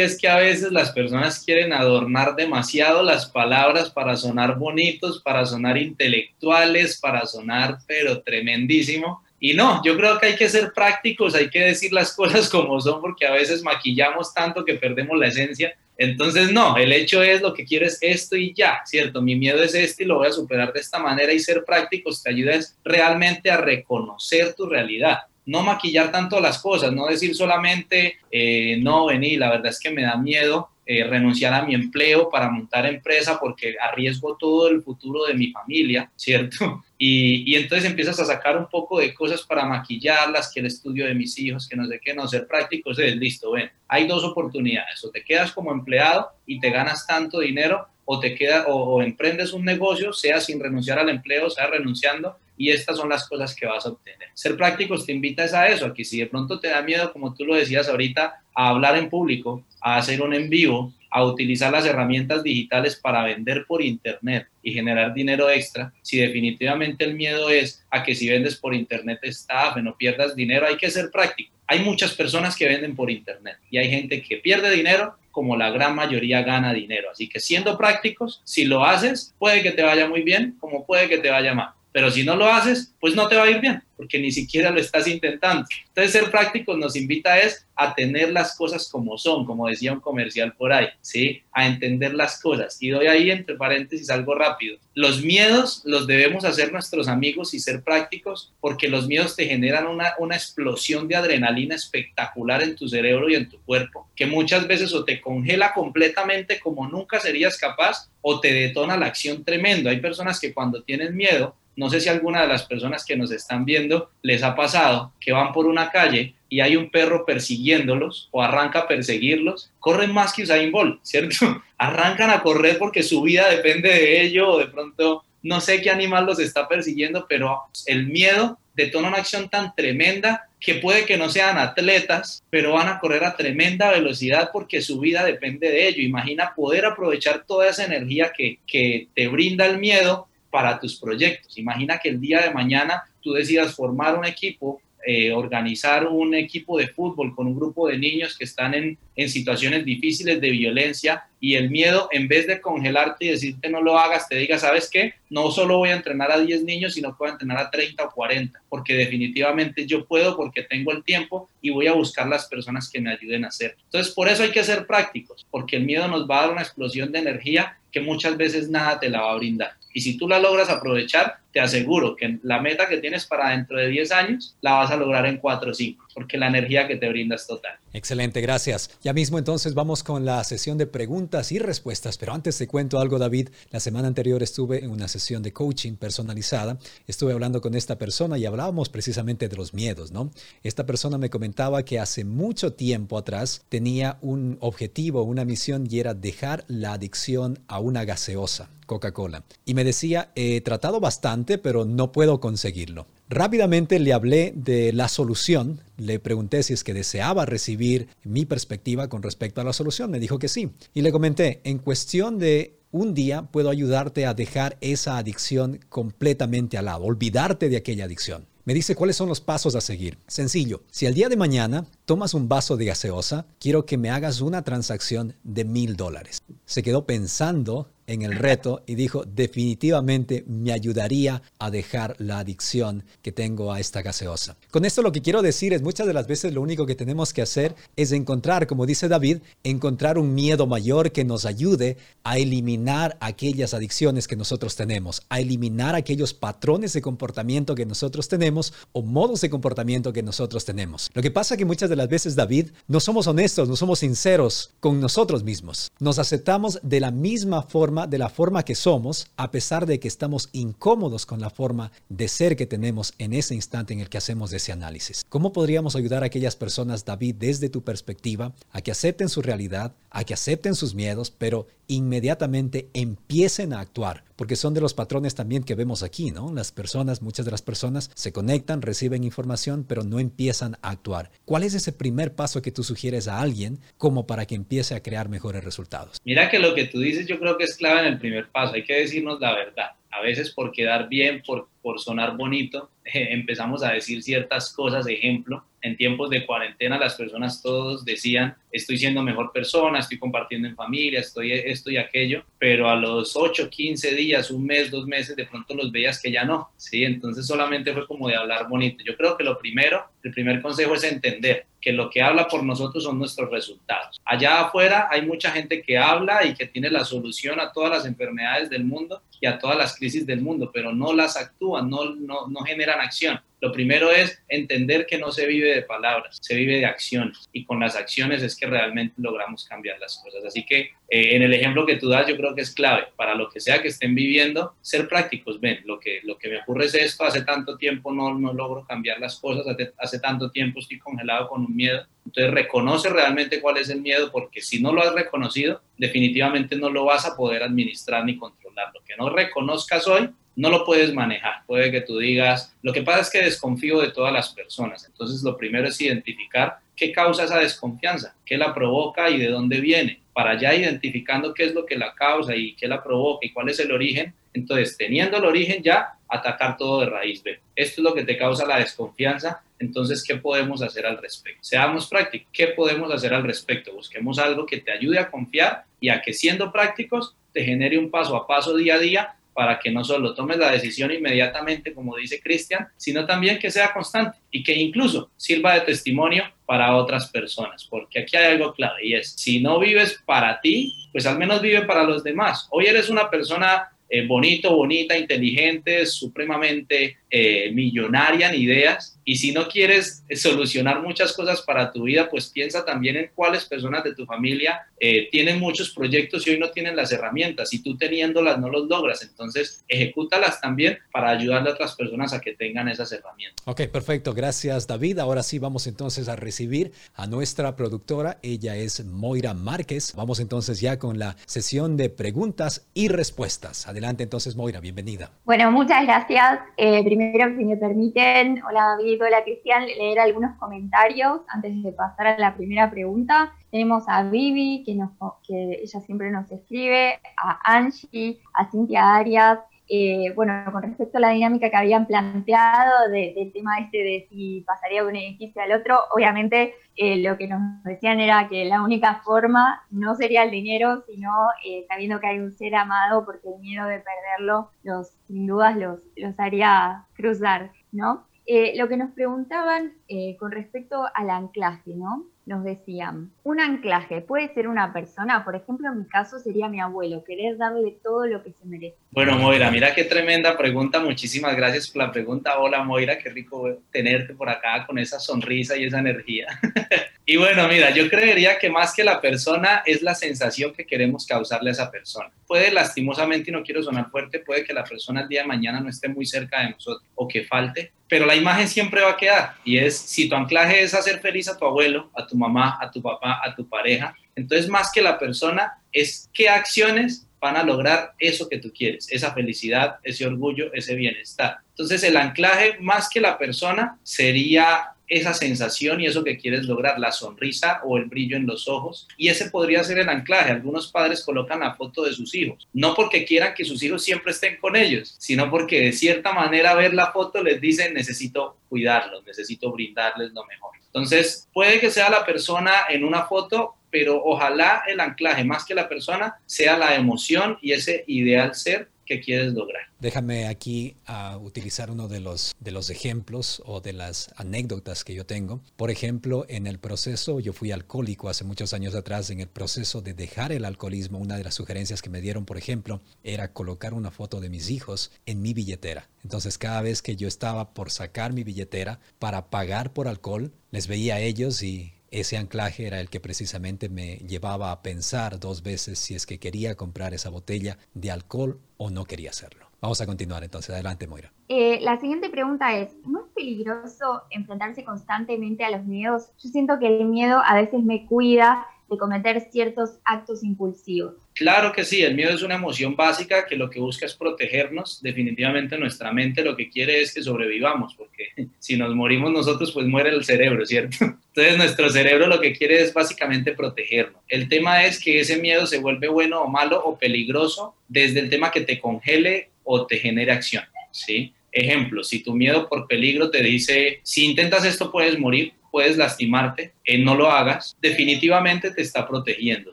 [0.00, 5.46] es que a veces las personas quieren adornar demasiado las palabras para sonar bonitos, para
[5.46, 11.34] sonar intelectuales, para sonar pero tremendísimo Y no, yo creo que hay que ser prácticos,
[11.34, 15.28] hay que decir las cosas como son, porque a veces maquillamos tanto que perdemos la
[15.28, 15.74] esencia.
[16.02, 19.20] Entonces, no, el hecho es lo que quiero es esto y ya, ¿cierto?
[19.20, 22.22] Mi miedo es este y lo voy a superar de esta manera y ser prácticos
[22.22, 28.18] te ayuda realmente a reconocer tu realidad no maquillar tanto las cosas, no decir solamente,
[28.30, 32.28] eh, no, vení, la verdad es que me da miedo eh, renunciar a mi empleo
[32.28, 36.82] para montar empresa porque arriesgo todo el futuro de mi familia, ¿cierto?
[37.02, 41.06] Y, y, entonces empiezas a sacar un poco de cosas para maquillarlas, que el estudio
[41.06, 44.22] de mis hijos, que no sé qué, no ser prácticos, es listo, ven, hay dos
[44.22, 49.02] oportunidades, o te quedas como empleado y te ganas tanto dinero, o te queda, o
[49.02, 53.54] emprendes un negocio, sea sin renunciar al empleo, sea renunciando, y estas son las cosas
[53.54, 54.28] que vas a obtener.
[54.34, 57.32] Ser prácticos te invita a eso, a que si de pronto te da miedo, como
[57.34, 61.72] tú lo decías ahorita, a hablar en público, a hacer un en vivo, a utilizar
[61.72, 67.48] las herramientas digitales para vender por internet y generar dinero extra, si definitivamente el miedo
[67.48, 71.54] es a que si vendes por internet estafen no pierdas dinero, hay que ser práctico.
[71.66, 75.70] Hay muchas personas que venden por internet y hay gente que pierde dinero como la
[75.70, 77.10] gran mayoría gana dinero.
[77.10, 81.08] Así que siendo prácticos, si lo haces, puede que te vaya muy bien como puede
[81.08, 81.70] que te vaya mal.
[81.92, 84.70] Pero si no lo haces, pues no te va a ir bien, porque ni siquiera
[84.70, 85.66] lo estás intentando.
[85.88, 90.00] Entonces, ser prácticos nos invita es a tener las cosas como son, como decía un
[90.00, 91.42] comercial por ahí, ¿sí?
[91.50, 92.76] A entender las cosas.
[92.80, 94.78] Y doy ahí entre paréntesis algo rápido.
[94.94, 99.86] Los miedos los debemos hacer nuestros amigos y ser prácticos, porque los miedos te generan
[99.86, 104.68] una, una explosión de adrenalina espectacular en tu cerebro y en tu cuerpo, que muchas
[104.68, 109.88] veces o te congela completamente como nunca serías capaz, o te detona la acción tremendo.
[109.88, 113.32] Hay personas que cuando tienen miedo, no sé si alguna de las personas que nos
[113.32, 118.28] están viendo les ha pasado que van por una calle y hay un perro persiguiéndolos
[118.32, 121.62] o arranca a perseguirlos, corren más que Usain Bolt, ¿cierto?
[121.78, 125.88] Arrancan a correr porque su vida depende de ello o de pronto no sé qué
[125.88, 131.16] animal los está persiguiendo, pero el miedo detona una acción tan tremenda que puede que
[131.16, 135.88] no sean atletas, pero van a correr a tremenda velocidad porque su vida depende de
[135.88, 136.02] ello.
[136.02, 141.56] Imagina poder aprovechar toda esa energía que, que te brinda el miedo para tus proyectos.
[141.58, 146.76] Imagina que el día de mañana tú decidas formar un equipo, eh, organizar un equipo
[146.78, 151.24] de fútbol con un grupo de niños que están en, en situaciones difíciles de violencia
[151.40, 154.90] y el miedo, en vez de congelarte y decirte no lo hagas, te diga, ¿sabes
[154.90, 155.14] qué?
[155.30, 158.04] No solo voy a entrenar a 10 niños, sino que voy a entrenar a 30
[158.04, 162.46] o 40, porque definitivamente yo puedo, porque tengo el tiempo y voy a buscar las
[162.46, 163.76] personas que me ayuden a hacer.
[163.84, 166.62] Entonces, por eso hay que ser prácticos, porque el miedo nos va a dar una
[166.62, 169.72] explosión de energía que muchas veces nada te la va a brindar.
[169.92, 173.76] Y si tú la logras aprovechar, te aseguro que la meta que tienes para dentro
[173.76, 176.96] de 10 años la vas a lograr en 4 o 5, porque la energía que
[176.96, 177.78] te brinda es total.
[177.92, 178.90] Excelente, gracias.
[179.02, 183.00] Ya mismo entonces vamos con la sesión de preguntas y respuestas, pero antes te cuento
[183.00, 183.48] algo, David.
[183.70, 188.38] La semana anterior estuve en una sesión de coaching personalizada, estuve hablando con esta persona
[188.38, 190.30] y hablábamos precisamente de los miedos, ¿no?
[190.62, 196.00] Esta persona me comentaba que hace mucho tiempo atrás tenía un objetivo, una misión y
[196.00, 198.70] era dejar la adicción a una gaseosa.
[198.86, 199.44] Coca-Cola.
[199.64, 203.06] Y me decía, he tratado bastante, pero no puedo conseguirlo.
[203.32, 209.08] Rápidamente le hablé de la solución, le pregunté si es que deseaba recibir mi perspectiva
[209.08, 210.72] con respecto a la solución, me dijo que sí.
[210.94, 216.76] Y le comenté, en cuestión de un día puedo ayudarte a dejar esa adicción completamente
[216.76, 218.48] al lado, olvidarte de aquella adicción.
[218.64, 220.18] Me dice cuáles son los pasos a seguir.
[220.26, 224.40] Sencillo, si el día de mañana tomas un vaso de gaseosa, quiero que me hagas
[224.40, 226.42] una transacción de mil dólares.
[226.66, 233.04] Se quedó pensando en el reto y dijo, definitivamente me ayudaría a dejar la adicción
[233.22, 234.56] que tengo a esta gaseosa.
[234.72, 237.32] Con esto lo que quiero decir es muchas de las veces lo único que tenemos
[237.32, 242.38] que hacer es encontrar, como dice David, encontrar un miedo mayor que nos ayude a
[242.38, 248.74] eliminar aquellas adicciones que nosotros tenemos, a eliminar aquellos patrones de comportamiento que nosotros tenemos
[248.90, 251.10] o modos de comportamiento que nosotros tenemos.
[251.14, 254.70] Lo que pasa que muchas de las veces, David, no somos honestos, no somos sinceros
[254.80, 255.92] con nosotros mismos.
[256.00, 260.08] Nos aceptamos de la misma forma de la forma que somos, a pesar de que
[260.08, 264.18] estamos incómodos con la forma de ser que tenemos en ese instante en el que
[264.18, 265.24] hacemos ese análisis.
[265.28, 269.94] ¿Cómo podríamos ayudar a aquellas personas, David, desde tu perspectiva, a que acepten su realidad,
[270.10, 274.24] a que acepten sus miedos, pero inmediatamente empiecen a actuar?
[274.40, 276.50] Porque son de los patrones también que vemos aquí, ¿no?
[276.54, 281.30] Las personas, muchas de las personas se conectan, reciben información, pero no empiezan a actuar.
[281.44, 285.02] ¿Cuál es ese primer paso que tú sugieres a alguien como para que empiece a
[285.02, 286.22] crear mejores resultados?
[286.24, 288.76] Mira que lo que tú dices yo creo que es claro en el primer paso,
[288.76, 289.90] hay que decirnos la verdad.
[290.10, 295.96] A veces por quedar bien, por sonar bonito, empezamos a decir ciertas cosas, ejemplo, En
[295.96, 301.20] tiempos de cuarentena las personas todos decían, estoy siendo mejor persona, estoy compartiendo en familia,
[301.20, 305.46] estoy esto y aquello, pero a los 8, 15 días, un mes, dos meses, de
[305.46, 307.04] pronto los veías que ya no, ¿sí?
[307.04, 309.02] Entonces solamente fue como de hablar bonito.
[309.04, 312.62] Yo creo que lo primero, el primer consejo es entender que lo que habla por
[312.62, 314.20] nosotros son nuestros resultados.
[314.24, 318.06] Allá afuera hay mucha gente que habla y que tiene la solución a todas las
[318.06, 322.14] enfermedades del mundo y a todas las crisis del mundo, pero no las actúan, no,
[322.14, 323.40] no, no generan acción.
[323.60, 327.64] Lo primero es entender que no se vive de palabras, se vive de acciones y
[327.64, 330.44] con las acciones es que realmente logramos cambiar las cosas.
[330.44, 333.34] Así que eh, en el ejemplo que tú das yo creo que es clave para
[333.34, 335.60] lo que sea que estén viviendo, ser prácticos.
[335.60, 338.84] Ven, lo que, lo que me ocurre es esto, hace tanto tiempo no, no logro
[338.84, 342.06] cambiar las cosas, hace, hace tanto tiempo estoy congelado con un miedo.
[342.24, 346.90] Entonces reconoce realmente cuál es el miedo porque si no lo has reconocido, definitivamente no
[346.90, 348.92] lo vas a poder administrar ni controlar.
[348.94, 351.64] Lo que no reconozcas hoy, no lo puedes manejar.
[351.66, 355.04] Puede que tú digas, lo que pasa es que desconfío de todas las personas.
[355.06, 359.80] Entonces, lo primero es identificar qué causa esa desconfianza, qué la provoca y de dónde
[359.80, 360.20] viene.
[360.34, 363.70] Para ya identificando qué es lo que la causa y qué la provoca y cuál
[363.70, 367.42] es el origen, entonces, teniendo el origen ya, atacar todo de raíz.
[367.42, 367.58] B.
[367.74, 369.62] Esto es lo que te causa la desconfianza.
[369.78, 371.60] Entonces, ¿qué podemos hacer al respecto?
[371.62, 372.48] Seamos prácticos.
[372.52, 373.94] ¿Qué podemos hacer al respecto?
[373.94, 378.10] Busquemos algo que te ayude a confiar y a que siendo prácticos te genere un
[378.10, 382.16] paso a paso día a día para que no solo tomes la decisión inmediatamente, como
[382.16, 387.30] dice Cristian, sino también que sea constante y que incluso sirva de testimonio para otras
[387.30, 391.38] personas, porque aquí hay algo clave y es, si no vives para ti, pues al
[391.38, 392.68] menos vive para los demás.
[392.70, 399.16] Hoy eres una persona eh, bonito, bonita, inteligente, supremamente eh, millonaria en ideas.
[399.24, 403.66] Y si no quieres solucionar muchas cosas para tu vida, pues piensa también en cuáles
[403.66, 407.72] personas de tu familia eh, tienen muchos proyectos y hoy no tienen las herramientas.
[407.72, 409.22] Y tú teniéndolas no los logras.
[409.22, 413.62] Entonces, ejecútalas también para ayudarle a otras personas a que tengan esas herramientas.
[413.66, 414.34] Ok, perfecto.
[414.34, 415.20] Gracias, David.
[415.20, 418.40] Ahora sí vamos entonces a recibir a nuestra productora.
[418.42, 420.14] Ella es Moira Márquez.
[420.16, 423.86] Vamos entonces ya con la sesión de preguntas y respuestas.
[423.86, 425.30] Adelante entonces, Moira, bienvenida.
[425.44, 426.60] Bueno, muchas gracias.
[426.76, 432.26] Eh, primero, si me permiten, hola David, hola Cristian, leer algunos comentarios antes de pasar
[432.26, 433.52] a la primera pregunta.
[433.70, 435.10] Tenemos a Vivi, que, nos,
[435.46, 439.58] que ella siempre nos escribe, a Angie, a Cintia Arias,
[439.92, 444.60] eh, bueno, con respecto a la dinámica que habían planteado del tema este de si
[444.60, 448.82] pasaría de un edificio al otro, obviamente eh, lo que nos decían era que la
[448.82, 451.32] única forma no sería el dinero, sino
[451.66, 455.76] eh, sabiendo que hay un ser amado, porque el miedo de perderlo los, sin dudas
[455.76, 458.26] los, los haría cruzar, ¿no?
[458.74, 459.92] lo que nos preguntaban
[460.40, 462.26] con respecto al anclaje, ¿no?
[462.46, 466.80] Nos decían, un anclaje puede ser una persona, por ejemplo, en mi caso sería mi
[466.80, 468.96] abuelo, querer darle todo lo que se merece.
[469.10, 472.58] Bueno, Moira, mira qué tremenda pregunta, muchísimas gracias por la pregunta.
[472.58, 476.46] Hola, Moira, qué rico tenerte por acá con esa sonrisa y esa energía.
[477.30, 481.24] y bueno, mira, yo creería que más que la persona es la sensación que queremos
[481.24, 482.32] causarle a esa persona.
[482.44, 485.78] Puede lastimosamente, y no quiero sonar fuerte, puede que la persona el día de mañana
[485.78, 489.16] no esté muy cerca de nosotros o que falte, pero la imagen siempre va a
[489.16, 492.78] quedar y es si tu anclaje es hacer feliz a tu abuelo, a tu mamá,
[492.80, 497.56] a tu papá, a tu pareja, entonces más que la persona es qué acciones van
[497.56, 501.58] a lograr eso que tú quieres, esa felicidad, ese orgullo, ese bienestar.
[501.68, 506.98] Entonces el anclaje más que la persona sería esa sensación y eso que quieres lograr,
[506.98, 509.06] la sonrisa o el brillo en los ojos.
[509.18, 510.52] Y ese podría ser el anclaje.
[510.52, 514.32] Algunos padres colocan la foto de sus hijos, no porque quieran que sus hijos siempre
[514.32, 519.24] estén con ellos, sino porque de cierta manera ver la foto les dice necesito cuidarlos,
[519.26, 520.70] necesito brindarles lo mejor.
[520.86, 525.74] Entonces, puede que sea la persona en una foto, pero ojalá el anclaje, más que
[525.74, 529.82] la persona, sea la emoción y ese ideal ser quieres lograr.
[529.98, 535.14] Déjame aquí uh, utilizar uno de los, de los ejemplos o de las anécdotas que
[535.14, 535.60] yo tengo.
[535.76, 540.00] Por ejemplo, en el proceso, yo fui alcohólico hace muchos años atrás, en el proceso
[540.00, 543.94] de dejar el alcoholismo, una de las sugerencias que me dieron, por ejemplo, era colocar
[543.94, 546.08] una foto de mis hijos en mi billetera.
[546.22, 550.86] Entonces, cada vez que yo estaba por sacar mi billetera para pagar por alcohol, les
[550.86, 555.62] veía a ellos y ese anclaje era el que precisamente me llevaba a pensar dos
[555.62, 559.66] veces si es que quería comprar esa botella de alcohol o no quería hacerlo.
[559.80, 560.70] Vamos a continuar entonces.
[560.74, 561.32] Adelante, Moira.
[561.48, 566.32] Eh, la siguiente pregunta es, ¿no es peligroso enfrentarse constantemente a los miedos?
[566.38, 571.14] Yo siento que el miedo a veces me cuida de cometer ciertos actos impulsivos.
[571.34, 575.00] Claro que sí, el miedo es una emoción básica que lo que busca es protegernos.
[575.00, 579.86] Definitivamente nuestra mente lo que quiere es que sobrevivamos, porque si nos morimos nosotros, pues
[579.86, 580.96] muere el cerebro, ¿cierto?
[581.28, 584.20] Entonces nuestro cerebro lo que quiere es básicamente protegernos.
[584.28, 588.28] El tema es que ese miedo se vuelve bueno o malo o peligroso desde el
[588.28, 591.32] tema que te congele o te genere acción, ¿sí?
[591.52, 596.74] Ejemplo, si tu miedo por peligro te dice, si intentas esto puedes morir, puedes lastimarte,
[596.84, 599.72] eh, no lo hagas, definitivamente te está protegiendo,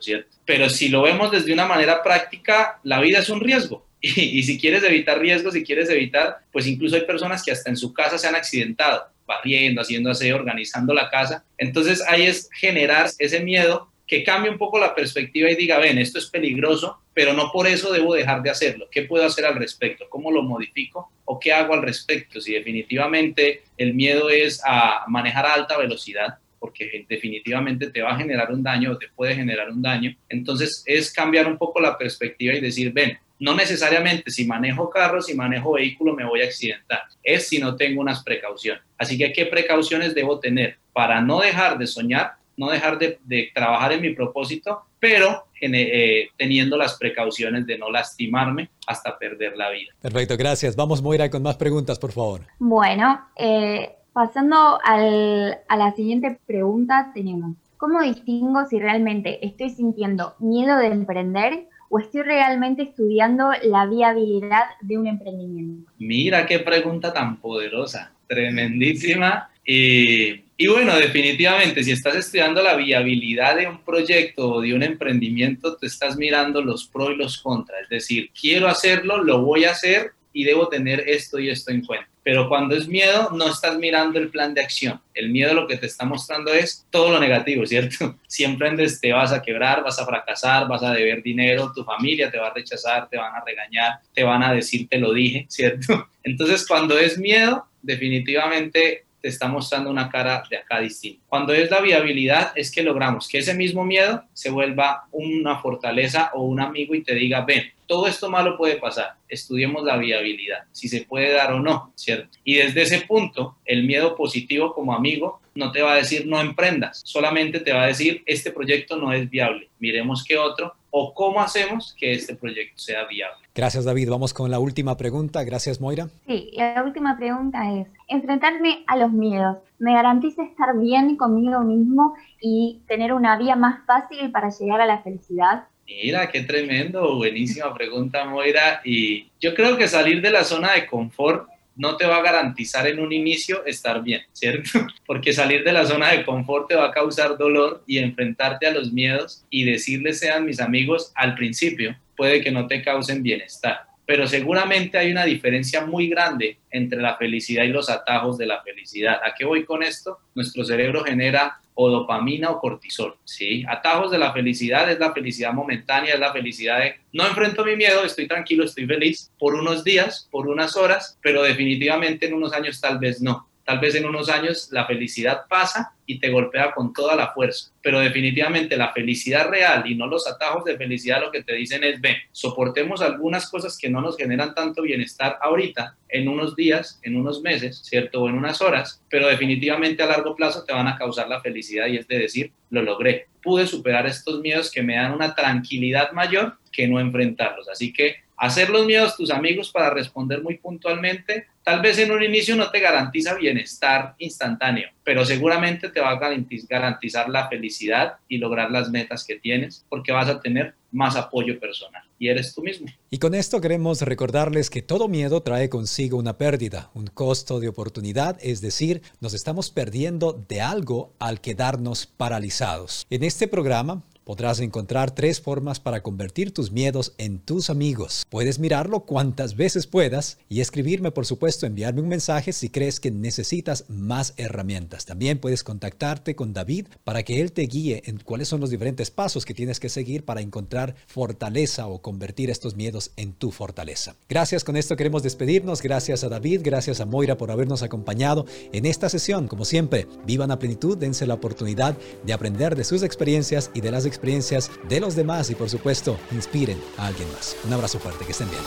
[0.00, 0.36] ¿cierto?
[0.44, 3.86] Pero si lo vemos desde una manera práctica, la vida es un riesgo.
[4.00, 7.76] Y, si quieres evitar riesgos, si quieres evitar, pues incluso hay personas que hasta en
[7.76, 11.44] su casa se han accidentado, barriendo, haciendo aseo, organizando la casa.
[11.58, 15.98] Entonces ahí es generar ese miedo que cambie un poco la perspectiva y diga, ven,
[15.98, 18.86] esto es peligroso, pero no por eso debo dejar de hacerlo.
[18.92, 20.04] ¿Qué puedo hacer al respecto?
[20.08, 21.10] ¿Cómo lo modifico?
[21.24, 22.40] ¿O qué hago al respecto?
[22.40, 28.16] Si definitivamente el miedo es a manejar a alta velocidad, porque definitivamente te va a
[28.16, 31.98] generar un daño o te puede generar un daño, entonces es cambiar un poco la
[31.98, 36.44] perspectiva y decir, ven, no necesariamente si manejo carro, si manejo vehículo me voy a
[36.44, 38.84] accidentar, es si no tengo unas precauciones.
[38.96, 43.92] Así que, ¿qué precauciones debo tener para no dejar de soñar no dejar de, trabajar
[43.92, 49.92] en mi propósito, pero eh, teniendo las precauciones de no lastimarme hasta perder la vida.
[50.02, 50.76] Perfecto, gracias.
[50.76, 52.42] Vamos, Moira, con más preguntas, por favor.
[52.58, 60.76] Bueno, eh, pasando a la siguiente pregunta, tenemos, ¿cómo distingo si realmente estoy sintiendo miedo
[60.78, 65.90] de emprender o estoy realmente estudiando la viabilidad de un emprendimiento?
[65.98, 69.48] Mira qué pregunta tan poderosa, tremendísima.
[69.70, 74.82] Y y bueno, definitivamente, si estás estudiando la viabilidad de un proyecto o de un
[74.82, 77.82] emprendimiento, te estás mirando los pros y los contras.
[77.82, 81.84] Es decir, quiero hacerlo, lo voy a hacer y debo tener esto y esto en
[81.84, 82.08] cuenta.
[82.24, 85.00] Pero cuando es miedo, no estás mirando el plan de acción.
[85.14, 88.18] El miedo lo que te está mostrando es todo lo negativo, ¿cierto?
[88.26, 92.32] Si emprendes, te vas a quebrar, vas a fracasar, vas a deber dinero, tu familia
[92.32, 95.46] te va a rechazar, te van a regañar, te van a decir, te lo dije,
[95.48, 96.08] ¿cierto?
[96.24, 101.24] Entonces, cuando es miedo, definitivamente te está mostrando una cara de acá distinta.
[101.28, 106.30] Cuando es la viabilidad, es que logramos que ese mismo miedo se vuelva una fortaleza
[106.34, 110.64] o un amigo y te diga, ven, todo esto malo puede pasar, estudiemos la viabilidad,
[110.72, 112.38] si se puede dar o no, ¿cierto?
[112.44, 116.40] Y desde ese punto, el miedo positivo como amigo no te va a decir no
[116.40, 121.12] emprendas, solamente te va a decir este proyecto no es viable, miremos qué otro o
[121.14, 123.46] cómo hacemos que este proyecto sea viable.
[123.54, 126.08] Gracias David, vamos con la última pregunta, gracias Moira.
[126.26, 132.14] Sí, la última pregunta es, enfrentarme a los miedos, ¿me garantiza estar bien conmigo mismo
[132.40, 135.64] y tener una vía más fácil para llegar a la felicidad?
[135.86, 140.86] Mira, qué tremendo, buenísima pregunta Moira y yo creo que salir de la zona de
[140.86, 144.70] confort no te va a garantizar en un inicio estar bien, ¿cierto?
[145.06, 148.72] Porque salir de la zona de confort te va a causar dolor y enfrentarte a
[148.72, 153.87] los miedos y decirles sean mis amigos al principio puede que no te causen bienestar.
[154.08, 158.62] Pero seguramente hay una diferencia muy grande entre la felicidad y los atajos de la
[158.62, 159.20] felicidad.
[159.22, 160.16] ¿A qué voy con esto?
[160.34, 163.66] Nuestro cerebro genera o dopamina o cortisol, ¿sí?
[163.68, 167.76] Atajos de la felicidad es la felicidad momentánea, es la felicidad de no enfrento mi
[167.76, 172.54] miedo, estoy tranquilo, estoy feliz por unos días, por unas horas, pero definitivamente en unos
[172.54, 173.46] años tal vez no.
[173.68, 177.70] Tal vez en unos años la felicidad pasa y te golpea con toda la fuerza,
[177.82, 181.84] pero definitivamente la felicidad real y no los atajos de felicidad lo que te dicen
[181.84, 186.98] es, ven, soportemos algunas cosas que no nos generan tanto bienestar ahorita, en unos días,
[187.02, 188.22] en unos meses, ¿cierto?
[188.22, 191.88] O en unas horas, pero definitivamente a largo plazo te van a causar la felicidad
[191.88, 196.12] y es de decir, lo logré, pude superar estos miedos que me dan una tranquilidad
[196.12, 197.68] mayor que no enfrentarlos.
[197.68, 202.22] Así que hacer los miedos tus amigos para responder muy puntualmente Tal vez en un
[202.22, 208.38] inicio no te garantiza bienestar instantáneo, pero seguramente te va a garantizar la felicidad y
[208.38, 212.62] lograr las metas que tienes porque vas a tener más apoyo personal y eres tú
[212.62, 212.86] mismo.
[213.10, 217.68] Y con esto queremos recordarles que todo miedo trae consigo una pérdida, un costo de
[217.68, 223.06] oportunidad, es decir, nos estamos perdiendo de algo al quedarnos paralizados.
[223.10, 228.26] En este programa Podrás encontrar tres formas para convertir tus miedos en tus amigos.
[228.28, 233.10] Puedes mirarlo cuantas veces puedas y escribirme, por supuesto, enviarme un mensaje si crees que
[233.10, 235.06] necesitas más herramientas.
[235.06, 239.10] También puedes contactarte con David para que él te guíe en cuáles son los diferentes
[239.10, 244.14] pasos que tienes que seguir para encontrar fortaleza o convertir estos miedos en tu fortaleza.
[244.28, 245.80] Gracias, con esto queremos despedirnos.
[245.80, 249.48] Gracias a David, gracias a Moira por habernos acompañado en esta sesión.
[249.48, 253.90] Como siempre, vivan a plenitud, dense la oportunidad de aprender de sus experiencias y de
[253.90, 257.56] las experiencias experiencias de los demás y por supuesto inspiren a alguien más.
[257.64, 258.62] Un abrazo fuerte, que estén bien.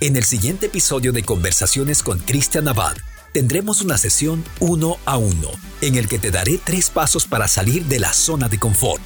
[0.00, 2.96] En el siguiente episodio de Conversaciones con Cristian Abad,
[3.32, 5.50] tendremos una sesión uno a uno,
[5.80, 9.02] en el que te daré tres pasos para salir de la zona de confort.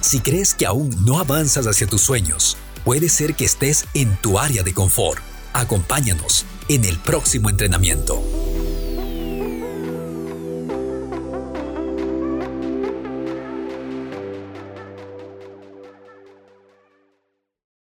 [0.00, 4.38] Si crees que aún no avanzas hacia tus sueños, puede ser que estés en tu
[4.38, 5.22] área de confort.
[5.52, 8.22] Acompáñanos en el próximo entrenamiento.